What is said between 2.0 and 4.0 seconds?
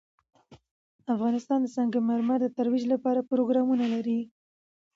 مرمر د ترویج لپاره پروګرامونه